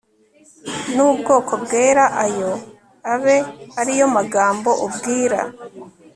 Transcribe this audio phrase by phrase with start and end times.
[0.93, 2.51] n ubwoko bwera ayo
[3.13, 3.37] abe
[3.79, 5.39] ari yo magambo ubwira